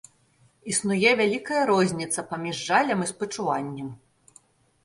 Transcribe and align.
Існуе 0.71 1.11
вялікая 1.19 1.59
розніца 1.71 2.19
паміж 2.31 2.55
жалем 2.71 2.99
і 3.09 3.11
спачуваннем. 3.15 3.93